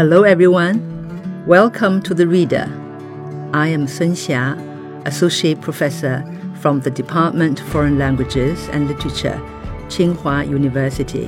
Hello, 0.00 0.22
everyone. 0.22 1.44
Welcome 1.46 2.00
to 2.04 2.14
The 2.14 2.26
Reader. 2.26 2.64
I 3.52 3.68
am 3.68 3.86
Sun 3.86 4.12
Xia, 4.12 4.56
Associate 5.06 5.60
Professor 5.60 6.24
from 6.58 6.80
the 6.80 6.90
Department 6.90 7.60
of 7.60 7.68
Foreign 7.68 7.98
Languages 7.98 8.66
and 8.68 8.88
Literature, 8.88 9.38
Tsinghua 9.88 10.48
University. 10.48 11.26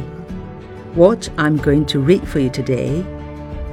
What 0.95 1.29
I'm 1.37 1.59
going 1.59 1.85
to 1.85 2.01
read 2.01 2.27
for 2.27 2.39
you 2.39 2.49
today 2.49 3.05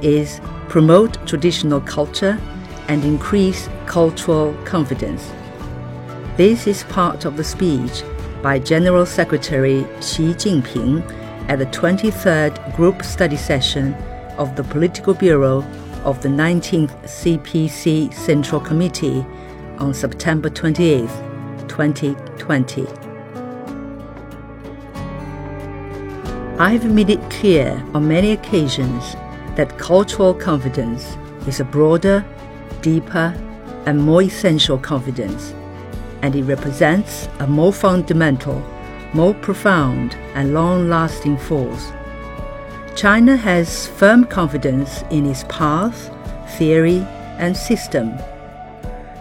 is 0.02 0.38
Promote 0.68 1.26
Traditional 1.26 1.80
Culture 1.80 2.38
and 2.88 3.02
Increase 3.02 3.70
Cultural 3.86 4.52
Confidence. 4.66 5.32
This 6.36 6.66
is 6.66 6.82
part 6.84 7.24
of 7.24 7.38
the 7.38 7.44
speech 7.44 8.02
by 8.42 8.58
General 8.58 9.06
Secretary 9.06 9.86
Xi 10.02 10.34
Jinping 10.34 11.00
at 11.48 11.58
the 11.58 11.64
23rd 11.64 12.76
Group 12.76 13.02
Study 13.02 13.38
Session 13.38 13.96
of 14.40 14.56
the 14.56 14.64
Political 14.64 15.14
Bureau 15.14 15.62
of 16.02 16.22
the 16.22 16.28
19th 16.28 16.90
CPC 17.04 18.12
Central 18.14 18.58
Committee 18.58 19.24
on 19.78 19.92
September 19.92 20.48
28, 20.48 21.06
2020. 21.68 22.86
I've 26.58 26.90
made 26.90 27.10
it 27.10 27.30
clear 27.30 27.84
on 27.92 28.08
many 28.08 28.32
occasions 28.32 29.14
that 29.56 29.76
cultural 29.76 30.32
confidence 30.32 31.18
is 31.46 31.60
a 31.60 31.64
broader, 31.64 32.24
deeper, 32.80 33.34
and 33.84 34.02
more 34.02 34.22
essential 34.22 34.78
confidence, 34.78 35.54
and 36.22 36.34
it 36.34 36.44
represents 36.44 37.28
a 37.40 37.46
more 37.46 37.74
fundamental, 37.74 38.58
more 39.12 39.34
profound, 39.34 40.14
and 40.34 40.54
long 40.54 40.88
lasting 40.88 41.36
force. 41.36 41.92
China 42.96 43.36
has 43.36 43.86
firm 43.86 44.24
confidence 44.24 45.02
in 45.10 45.24
its 45.24 45.44
path, 45.48 46.10
theory, 46.58 47.06
and 47.38 47.56
system. 47.56 48.12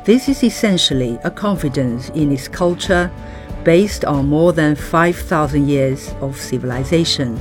This 0.03 0.28
is 0.28 0.44
essentially 0.44 1.20
a 1.23 1.31
confidence 1.31 2.09
in 2.09 2.31
its 2.31 2.47
culture 2.47 3.12
based 3.64 4.03
on 4.06 4.28
more 4.28 4.53
than 4.53 4.75
5,000 4.75 5.67
years 5.67 6.14
of 6.20 6.36
civilization. 6.36 7.40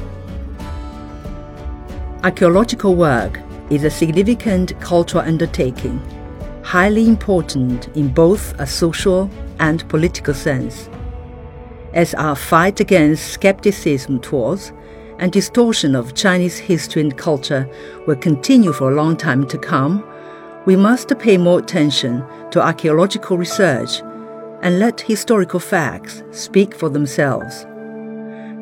Archaeological 2.23 2.95
work 2.95 3.41
is 3.71 3.85
a 3.85 3.91
significant 3.91 4.79
cultural 4.81 5.25
undertaking, 5.25 5.99
highly 6.63 7.09
important 7.09 7.89
in 7.97 8.09
both 8.09 8.59
a 8.61 8.67
social 8.67 9.31
and 9.61 9.89
political 9.89 10.35
sense. 10.35 10.89
As 11.95 12.15
our 12.15 12.37
fight 12.37 12.81
against 12.81 13.33
skepticism 13.33 14.21
towards 14.21 14.73
and 15.19 15.33
distortion 15.33 15.95
of 15.95 16.15
Chinese 16.15 16.59
history 16.59 17.03
and 17.03 17.17
culture 17.17 17.69
will 18.07 18.17
continue 18.17 18.73
for 18.73 18.91
a 18.91 18.95
long 18.95 19.17
time 19.17 19.47
to 19.49 19.59
come, 19.59 20.05
we 20.65 20.77
must 20.77 21.17
pay 21.19 21.37
more 21.37 21.59
attention 21.59 22.25
to 22.51 22.61
archaeological 22.61 23.37
research 23.37 24.01
and 24.63 24.79
let 24.79 25.01
historical 25.01 25.61
facts 25.61 26.23
speak 26.31 26.75
for 26.75 26.89
themselves. 26.89 27.67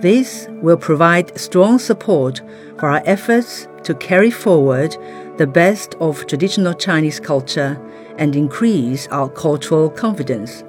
This 0.00 0.46
will 0.62 0.76
provide 0.76 1.38
strong 1.38 1.78
support 1.78 2.42
for 2.78 2.90
our 2.90 3.02
efforts 3.06 3.66
to 3.84 3.94
carry 3.94 4.30
forward 4.30 4.96
the 5.38 5.46
best 5.46 5.94
of 5.96 6.26
traditional 6.26 6.74
Chinese 6.74 7.18
culture 7.18 7.80
and 8.18 8.36
increase 8.36 9.08
our 9.08 9.28
cultural 9.28 9.90
confidence. 9.90 10.62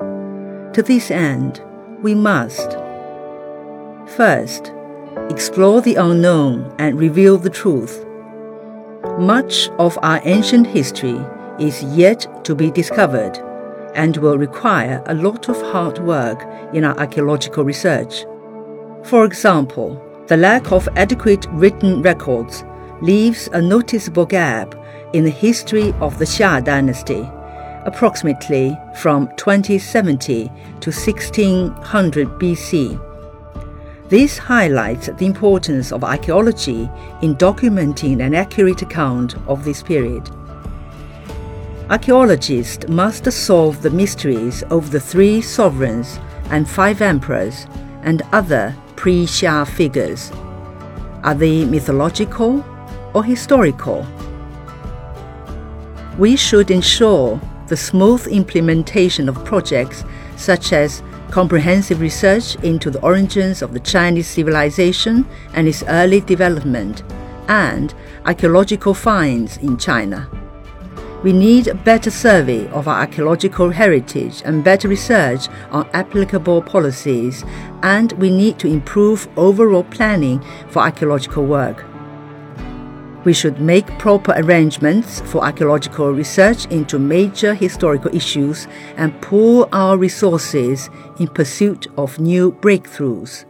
To 0.74 0.82
this 0.82 1.12
end, 1.12 1.62
we 2.02 2.16
must 2.16 2.78
first 4.16 4.72
explore 5.30 5.82
the 5.82 5.96
unknown 5.96 6.74
and 6.80 7.00
reveal 7.00 7.38
the 7.38 7.50
truth. 7.50 8.06
Much 9.20 9.70
of 9.80 9.98
our 10.02 10.22
ancient 10.24 10.68
history 10.68 11.20
is 11.60 11.84
yet 11.84 12.28
to 12.46 12.56
be 12.56 12.72
discovered 12.72 13.38
and 13.96 14.18
will 14.18 14.38
require 14.38 15.04
a 15.08 15.14
lot 15.14 15.50
of 15.50 15.60
hard 15.72 16.00
work 16.00 16.44
in 16.74 16.84
our 16.84 16.98
archaeological 17.00 17.64
research. 17.64 18.26
For 19.04 19.26
example, 19.26 20.02
the 20.28 20.38
lack 20.38 20.72
of 20.72 20.88
adequate 20.96 21.46
written 21.52 22.02
records 22.02 22.64
leaves 23.02 23.48
a 23.54 23.62
noticeable 23.62 24.26
gap 24.26 24.76
in 25.14 25.24
the 25.24 25.30
history 25.30 25.94
of 26.02 26.18
the 26.20 26.26
Xia 26.26 26.64
dynasty, 26.64 27.28
approximately 27.86 28.78
from 28.96 29.30
2070 29.38 30.52
to 30.82 30.92
1600 30.92 32.28
BC. 32.40 33.00
This 34.10 34.38
highlights 34.38 35.08
the 35.08 35.26
importance 35.26 35.92
of 35.92 36.06
archaeology 36.06 36.90
in 37.22 37.36
documenting 37.36 38.22
an 38.26 38.34
accurate 38.34 38.82
account 38.82 39.36
of 39.50 39.66
this 39.66 39.84
period. 39.84 40.30
Archaeologists 41.90 42.88
must 42.88 43.30
solve 43.30 43.82
the 43.82 43.90
mysteries 43.90 44.64
of 44.64 44.92
the 44.92 45.00
three 45.02 45.42
sovereigns 45.42 46.22
and 46.52 46.70
five 46.70 47.02
emperors 47.02 47.68
and 48.04 48.22
other 48.32 48.74
pre 48.96 49.26
Xia 49.26 49.68
figures. 49.68 50.32
Are 51.24 51.36
they 51.36 51.66
mythological 51.66 52.64
or 53.14 53.26
historical? 53.26 54.08
We 56.18 56.38
should 56.38 56.72
ensure 56.72 57.42
the 57.68 57.76
smooth 57.76 58.26
implementation 58.28 59.28
of 59.28 59.44
projects 59.44 60.06
such 60.38 60.72
as 60.72 61.04
comprehensive 61.32 62.02
research 62.02 62.56
into 62.64 62.90
the 62.90 63.02
origins 63.02 63.62
of 63.62 63.74
the 63.74 63.80
Chinese 63.80 64.28
civilization 64.28 65.26
and 65.54 65.68
its 65.68 65.84
early 65.84 66.22
development, 66.22 67.04
and 67.48 67.94
archaeological 68.26 68.94
finds 68.94 69.58
in 69.58 69.78
China. 69.78 70.30
We 71.24 71.34
need 71.34 71.68
a 71.68 71.74
better 71.74 72.12
survey 72.12 72.68
of 72.70 72.88
our 72.88 73.00
archaeological 73.00 73.72
heritage 73.72 74.44
and 74.46 74.64
better 74.64 74.88
research 74.88 75.48
on 75.72 75.90
applicable 75.94 76.62
policies, 76.62 77.44
and 77.82 78.12
we 78.14 78.30
need 78.30 78.60
to 78.60 78.68
improve 78.68 79.28
overall 79.36 79.84
planning 79.84 80.40
for 80.70 80.84
archaeological 80.84 81.46
work. 81.46 81.87
We 83.28 83.34
should 83.34 83.60
make 83.60 83.86
proper 84.00 84.32
arrangements 84.38 85.20
for 85.20 85.44
archaeological 85.44 86.14
research 86.14 86.64
into 86.68 86.98
major 86.98 87.54
historical 87.54 88.16
issues 88.16 88.70
and 88.96 89.22
pool 89.22 89.68
our 89.74 89.98
resources 89.98 90.90
in 91.20 91.28
pursuit 91.28 91.88
of 91.98 92.22
new 92.22 92.54
breakthroughs. 92.54 93.44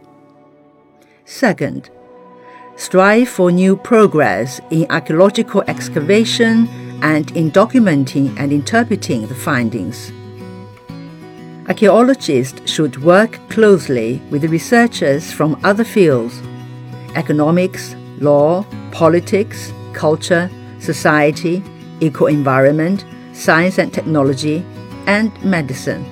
Second, 1.26 1.90
strive 2.74 3.28
for 3.28 3.52
new 3.52 3.76
progress 3.76 4.60
in 4.70 4.84
archaeological 4.90 5.62
excavation 5.68 6.66
and 7.00 7.30
in 7.36 7.52
documenting 7.52 8.36
and 8.36 8.52
interpreting 8.52 9.28
the 9.28 9.34
findings. 9.36 10.10
Archaeologists 11.68 12.68
should 12.68 13.04
work 13.04 13.38
closely 13.48 14.20
with 14.30 14.42
researchers 14.46 15.30
from 15.30 15.56
other 15.62 15.84
fields 15.84 16.42
economics, 17.14 17.94
law, 18.18 18.64
politics, 18.92 19.72
culture, 19.92 20.50
society, 20.80 21.62
eco 22.00 22.26
environment, 22.26 23.04
science 23.32 23.78
and 23.78 23.92
technology, 23.92 24.64
and 25.06 25.32
medicine 25.44 26.04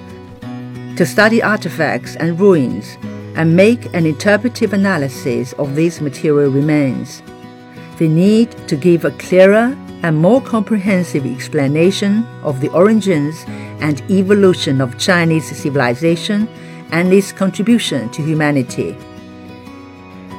to 0.97 1.04
study 1.04 1.42
artifacts 1.42 2.16
and 2.16 2.41
ruins 2.41 2.97
and 3.36 3.54
make 3.54 3.84
an 3.94 4.06
interpretive 4.06 4.72
analysis 4.72 5.53
of 5.54 5.76
these 5.76 6.00
material 6.00 6.50
remains. 6.50 7.22
They 7.98 8.09
need 8.09 8.50
to 8.69 8.76
give 8.76 9.04
a 9.04 9.10
clearer 9.12 9.76
and 10.03 10.16
more 10.16 10.41
comprehensive 10.41 11.26
explanation 11.26 12.25
of 12.42 12.62
the 12.62 12.70
origins 12.70 13.44
and 13.81 14.00
evolution 14.10 14.81
of 14.81 14.98
Chinese 14.98 15.54
civilization 15.54 16.48
and 16.92 17.12
its 17.12 17.31
contribution 17.31 18.09
to 18.10 18.22
humanity. 18.22 18.97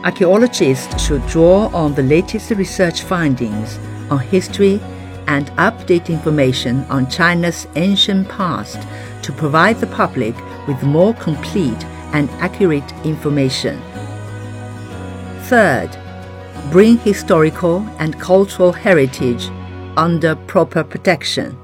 Archaeologists 0.03 1.03
should 1.03 1.25
draw 1.27 1.67
on 1.73 1.93
the 1.95 2.03
latest 2.03 2.51
research 2.51 3.01
findings 3.01 3.77
on 4.09 4.19
history 4.19 4.79
and 5.27 5.47
update 5.57 6.07
information 6.07 6.85
on 6.85 7.09
China's 7.09 7.67
ancient 7.75 8.29
past 8.29 8.79
to 9.23 9.31
provide 9.33 9.79
the 9.79 9.87
public 9.87 10.35
with 10.67 10.81
more 10.83 11.13
complete 11.15 11.83
and 12.13 12.29
accurate 12.39 12.89
information. 13.05 13.81
Third, 15.43 15.89
bring 16.71 16.97
historical 16.99 17.79
and 17.99 18.19
cultural 18.19 18.71
heritage 18.71 19.49
under 19.97 20.35
proper 20.35 20.83
protection. 20.83 21.57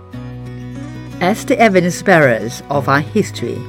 As 1.22 1.46
the 1.46 1.58
evidence 1.60 2.02
bearers 2.02 2.64
of 2.70 2.90
our 2.90 3.00
history, 3.00 3.62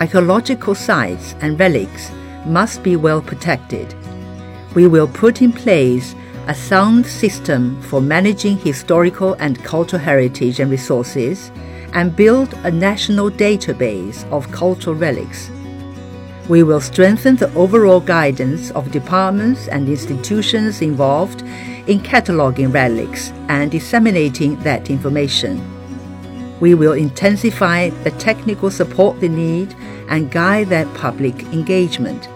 archaeological 0.00 0.74
sites 0.74 1.34
and 1.40 1.58
relics 1.58 2.10
must 2.44 2.82
be 2.82 2.96
well 2.96 3.22
protected. 3.22 3.94
We 4.74 4.86
will 4.86 5.08
put 5.08 5.42
in 5.42 5.52
place 5.52 6.14
a 6.46 6.54
sound 6.54 7.04
system 7.04 7.80
for 7.82 8.00
managing 8.00 8.58
historical 8.58 9.34
and 9.34 9.62
cultural 9.64 10.00
heritage 10.00 10.60
and 10.60 10.70
resources 10.70 11.50
and 11.92 12.14
build 12.14 12.54
a 12.62 12.70
national 12.70 13.30
database 13.30 14.24
of 14.30 14.50
cultural 14.52 14.94
relics. 14.94 15.50
We 16.48 16.62
will 16.62 16.80
strengthen 16.80 17.36
the 17.36 17.52
overall 17.54 18.00
guidance 18.00 18.70
of 18.72 18.92
departments 18.92 19.68
and 19.68 19.88
institutions 19.88 20.82
involved 20.82 21.42
in 21.88 22.00
cataloging 22.00 22.72
relics 22.72 23.30
and 23.48 23.70
disseminating 23.70 24.56
that 24.60 24.88
information. 24.88 25.60
We 26.60 26.74
will 26.74 26.92
intensify 26.92 27.90
the 28.04 28.10
technical 28.12 28.70
support 28.70 29.20
they 29.20 29.28
need 29.28 29.74
and 30.08 30.30
guide 30.30 30.68
their 30.68 30.86
public 30.86 31.42
engagement. 31.52 32.28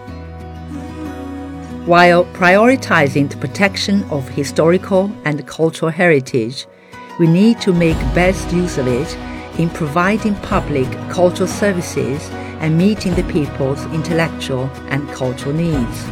While 1.85 2.25
prioritizing 2.33 3.29
the 3.29 3.37
protection 3.37 4.05
of 4.09 4.27
historical 4.29 5.11
and 5.23 5.45
cultural 5.45 5.91
heritage, 5.91 6.65
we 7.19 7.27
need 7.27 7.61
to 7.61 7.73
make 7.73 7.95
best 8.15 8.51
use 8.51 8.79
of 8.79 8.87
it 8.87 9.15
in 9.59 9.69
providing 9.69 10.33
public 10.37 10.89
cultural 11.11 11.47
services 11.47 12.27
and 12.59 12.75
meeting 12.75 13.13
the 13.13 13.23
people's 13.25 13.85
intellectual 13.93 14.63
and 14.89 15.07
cultural 15.09 15.53
needs. 15.53 16.07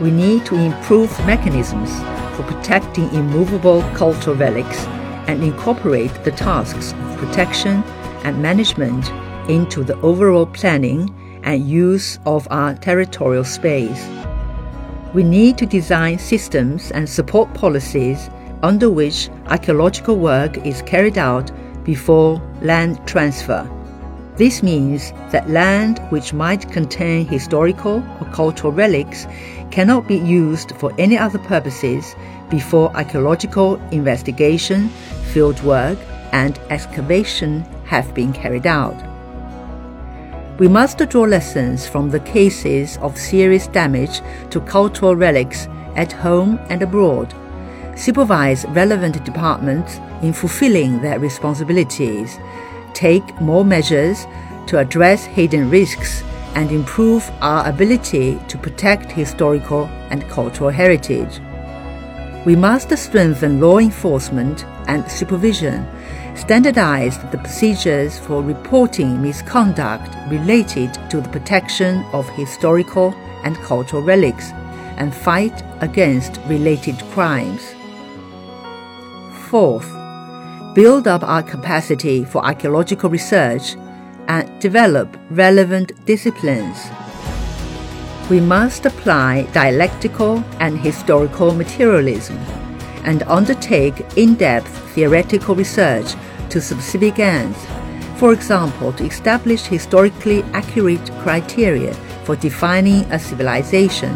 We 0.00 0.12
need 0.12 0.46
to 0.46 0.54
improve 0.54 1.10
mechanisms 1.26 1.90
for 2.36 2.44
protecting 2.44 3.12
immovable 3.12 3.82
cultural 3.96 4.36
relics 4.36 4.84
and 5.26 5.42
incorporate 5.42 6.14
the 6.22 6.30
tasks 6.30 6.92
of 6.92 7.16
protection 7.18 7.82
and 8.22 8.40
management 8.40 9.10
into 9.50 9.82
the 9.82 10.00
overall 10.02 10.46
planning 10.46 11.12
and 11.42 11.68
use 11.68 12.20
of 12.24 12.46
our 12.52 12.76
territorial 12.76 13.42
space 13.42 14.06
we 15.12 15.22
need 15.22 15.58
to 15.58 15.66
design 15.66 16.18
systems 16.18 16.90
and 16.92 17.08
support 17.08 17.52
policies 17.54 18.30
under 18.62 18.90
which 18.90 19.28
archaeological 19.46 20.16
work 20.16 20.56
is 20.66 20.82
carried 20.82 21.18
out 21.18 21.50
before 21.84 22.40
land 22.62 23.04
transfer. 23.06 23.68
This 24.36 24.62
means 24.62 25.12
that 25.32 25.50
land 25.50 25.98
which 26.10 26.32
might 26.32 26.70
contain 26.70 27.26
historical 27.26 28.02
or 28.20 28.26
cultural 28.32 28.72
relics 28.72 29.26
cannot 29.70 30.06
be 30.06 30.16
used 30.16 30.72
for 30.76 30.92
any 30.98 31.18
other 31.18 31.38
purposes 31.38 32.14
before 32.48 32.94
archaeological 32.96 33.76
investigation, 33.90 34.88
field 35.32 35.62
work, 35.62 35.98
and 36.32 36.58
excavation 36.70 37.60
have 37.84 38.14
been 38.14 38.32
carried 38.32 38.66
out. 38.66 39.09
We 40.60 40.68
must 40.68 40.98
draw 40.98 41.22
lessons 41.22 41.86
from 41.86 42.10
the 42.10 42.20
cases 42.20 42.98
of 42.98 43.16
serious 43.16 43.66
damage 43.66 44.20
to 44.50 44.60
cultural 44.60 45.16
relics 45.16 45.68
at 45.96 46.12
home 46.12 46.60
and 46.68 46.82
abroad, 46.82 47.32
supervise 47.96 48.66
relevant 48.66 49.24
departments 49.24 49.96
in 50.20 50.34
fulfilling 50.34 51.00
their 51.00 51.18
responsibilities, 51.18 52.38
take 52.92 53.40
more 53.40 53.64
measures 53.64 54.26
to 54.66 54.78
address 54.78 55.24
hidden 55.24 55.70
risks, 55.70 56.22
and 56.54 56.70
improve 56.70 57.30
our 57.40 57.66
ability 57.66 58.38
to 58.48 58.58
protect 58.58 59.10
historical 59.10 59.86
and 60.10 60.28
cultural 60.28 60.68
heritage. 60.68 61.40
We 62.46 62.56
must 62.56 62.96
strengthen 62.96 63.60
law 63.60 63.78
enforcement 63.78 64.64
and 64.88 65.08
supervision 65.10 65.86
standardize 66.34 67.18
the 67.30 67.38
procedures 67.38 68.18
for 68.18 68.42
reporting 68.42 69.20
misconduct 69.20 70.14
related 70.30 70.94
to 71.10 71.20
the 71.20 71.28
protection 71.28 72.02
of 72.12 72.28
historical 72.30 73.14
and 73.44 73.56
cultural 73.58 74.02
relics 74.02 74.50
and 74.96 75.14
fight 75.14 75.62
against 75.80 76.40
related 76.46 76.98
crimes. 77.12 77.74
Fourth, 79.48 79.90
build 80.74 81.06
up 81.06 81.22
our 81.22 81.42
capacity 81.42 82.24
for 82.24 82.44
archaeological 82.44 83.10
research 83.10 83.76
and 84.28 84.60
develop 84.60 85.16
relevant 85.30 85.92
disciplines. 86.06 86.78
We 88.30 88.38
must 88.38 88.86
apply 88.86 89.48
dialectical 89.52 90.44
and 90.60 90.78
historical 90.78 91.52
materialism 91.52 92.38
and 93.02 93.24
undertake 93.24 94.06
in 94.16 94.36
depth 94.36 94.70
theoretical 94.94 95.56
research 95.56 96.14
to 96.50 96.60
specific 96.60 97.18
ends. 97.18 97.58
For 98.18 98.32
example, 98.32 98.92
to 98.92 99.04
establish 99.04 99.66
historically 99.66 100.44
accurate 100.52 101.10
criteria 101.22 101.92
for 102.22 102.36
defining 102.36 103.02
a 103.10 103.18
civilization, 103.18 104.14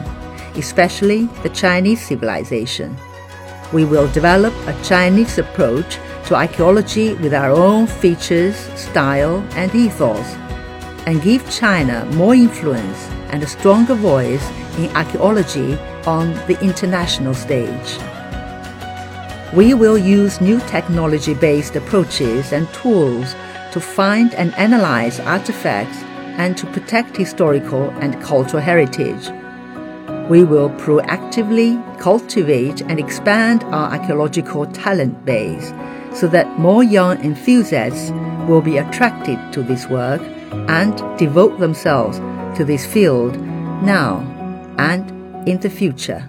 especially 0.55 1.25
the 1.43 1.49
Chinese 1.49 2.01
civilization. 2.01 2.97
We 3.73 3.85
will 3.85 4.07
develop 4.13 4.55
a 4.69 4.81
Chinese 4.85 5.39
approach 5.39 5.99
to 6.27 6.37
archaeology 6.37 7.15
with 7.15 7.35
our 7.35 7.51
own 7.51 7.89
features, 7.89 8.55
style, 8.77 9.45
and 9.57 9.75
ethos, 9.75 10.37
and 11.07 11.23
give 11.23 11.49
China 11.51 12.05
more 12.13 12.35
influence 12.35 13.09
and 13.31 13.43
a 13.43 13.47
stronger 13.47 13.95
voice 13.95 14.45
in 14.79 14.95
archaeology 14.97 15.75
on 16.07 16.33
the 16.47 16.59
international 16.63 17.35
stage. 17.35 17.99
We 19.55 19.75
will 19.75 19.99
use 19.99 20.41
new 20.41 20.59
technology 20.61 21.35
based 21.35 21.77
approaches 21.77 22.53
and 22.53 22.69
tools 22.75 23.35
to 23.73 23.81
find 23.81 24.35
and 24.35 24.55
analyze 24.55 25.21
artifacts 25.21 25.99
and 26.39 26.57
to 26.59 26.67
protect 26.67 27.17
historical 27.17 27.91
and 28.01 28.21
cultural 28.21 28.63
heritage. 28.63 29.31
We 30.29 30.43
will 30.43 30.71
proactively 30.71 31.79
cultivate 32.01 32.81
and 32.81 32.99
expand 32.99 33.63
our 33.65 33.93
archaeological 33.93 34.67
talent 34.67 35.25
base 35.25 35.73
so 36.13 36.27
that 36.29 36.59
more 36.59 36.83
young 36.83 37.23
enthusiasts 37.23 38.11
will 38.49 38.63
be 38.63 38.79
attracted 38.79 39.39
to 39.53 39.63
this 39.63 39.87
work 39.89 40.23
and 40.69 40.97
devote 41.19 41.59
themselves 41.59 42.19
to 42.57 42.65
this 42.65 42.87
field 42.87 43.37
now 43.83 44.21
and 44.79 45.11
in 45.49 45.61
the 45.61 45.71
future. 45.71 46.29